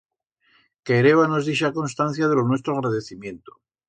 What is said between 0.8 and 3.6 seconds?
Querébanos dixar constancia de lo nuestro agradecimiento.